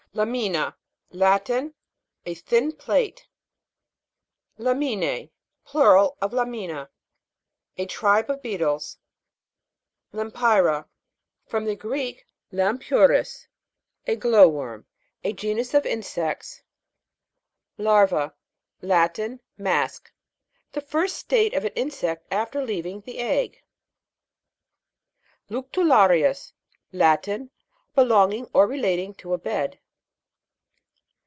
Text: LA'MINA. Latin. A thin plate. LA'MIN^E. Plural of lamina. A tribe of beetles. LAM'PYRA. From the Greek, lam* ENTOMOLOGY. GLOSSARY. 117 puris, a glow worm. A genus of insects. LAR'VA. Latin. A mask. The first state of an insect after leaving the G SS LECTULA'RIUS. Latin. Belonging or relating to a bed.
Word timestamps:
LA'MINA. 0.13 0.75
Latin. 1.11 1.73
A 2.25 2.33
thin 2.35 2.73
plate. 2.73 3.29
LA'MIN^E. 4.59 5.29
Plural 5.63 6.17
of 6.21 6.33
lamina. 6.33 6.89
A 7.77 7.85
tribe 7.85 8.29
of 8.29 8.41
beetles. 8.41 8.97
LAM'PYRA. 10.11 10.89
From 11.45 11.63
the 11.63 11.77
Greek, 11.77 12.25
lam* 12.51 12.75
ENTOMOLOGY. 12.75 13.47
GLOSSARY. 14.19 14.19
117 14.19 14.19
puris, 14.19 14.19
a 14.19 14.19
glow 14.19 14.49
worm. 14.49 14.85
A 15.23 15.31
genus 15.31 15.73
of 15.73 15.85
insects. 15.85 16.61
LAR'VA. 17.79 18.33
Latin. 18.81 19.39
A 19.57 19.61
mask. 19.61 20.11
The 20.73 20.81
first 20.81 21.15
state 21.15 21.53
of 21.53 21.63
an 21.63 21.71
insect 21.77 22.27
after 22.29 22.61
leaving 22.61 22.99
the 22.99 23.13
G 23.13 23.19
SS 23.21 23.55
LECTULA'RIUS. 25.49 26.51
Latin. 26.91 27.49
Belonging 27.95 28.49
or 28.53 28.67
relating 28.67 29.13
to 29.13 29.33
a 29.33 29.37
bed. 29.37 29.77